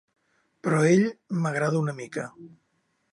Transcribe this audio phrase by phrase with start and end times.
[0.67, 1.05] Però ell
[1.43, 2.25] m'agrada una mica.